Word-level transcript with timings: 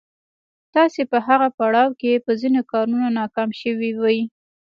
تاسې 0.75 1.01
په 1.11 1.17
هغه 1.27 1.47
پړاو 1.57 1.97
کې 1.99 2.23
په 2.25 2.31
ځينو 2.41 2.61
کارونو 2.71 3.07
ناکام 3.19 3.49
شوي 3.61 3.91
وئ. 4.01 4.19